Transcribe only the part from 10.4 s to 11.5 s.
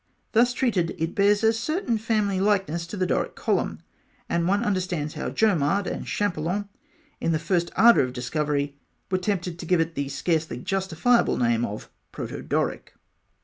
justifiable